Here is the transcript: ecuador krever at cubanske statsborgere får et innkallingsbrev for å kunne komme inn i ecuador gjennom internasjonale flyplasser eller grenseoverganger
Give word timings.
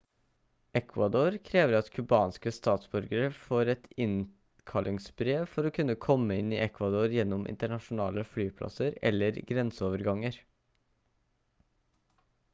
ecuador 0.79 1.35
krever 1.49 1.75
at 1.79 1.89
cubanske 1.97 2.53
statsborgere 2.55 3.25
får 3.49 3.69
et 3.73 3.83
innkallingsbrev 4.05 5.45
for 5.51 5.69
å 5.69 5.73
kunne 5.75 5.97
komme 6.05 6.37
inn 6.45 6.49
i 6.57 6.61
ecuador 6.63 7.13
gjennom 7.17 7.45
internasjonale 7.53 8.23
flyplasser 8.31 8.97
eller 9.11 9.37
grenseoverganger 9.53 10.41